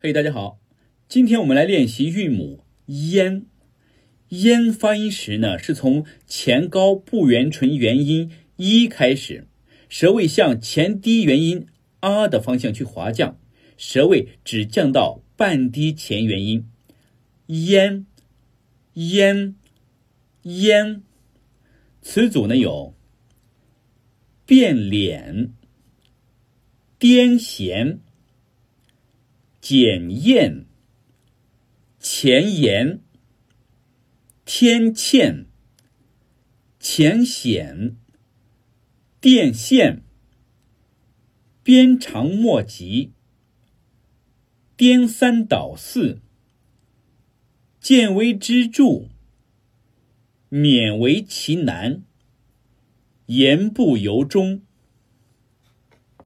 [0.00, 0.60] 嘿，大家好，
[1.08, 3.46] 今天我们来练习韵母烟”。
[4.30, 9.48] “烟发音时呢，是从前高不圆唇元音一开始，
[9.88, 11.66] 舌位向前低元音
[11.98, 13.40] 啊的方向去滑降，
[13.76, 16.70] 舌位只降到半低前元音。
[17.46, 18.06] 烟、
[18.92, 19.56] 烟、
[20.42, 21.02] 烟。
[22.02, 22.94] 词组呢有
[24.46, 25.52] 变脸、
[27.00, 27.98] 癫痫。
[29.70, 30.64] 检验、
[32.00, 33.02] 前沿、
[34.46, 35.44] 天堑、
[36.80, 37.98] 浅显、
[39.20, 40.04] 电线、
[41.62, 43.12] 鞭长莫及、
[44.74, 46.22] 颠三倒四、
[47.78, 49.10] 见微知著、
[50.48, 52.04] 勉为其难、
[53.26, 54.62] 言不由衷。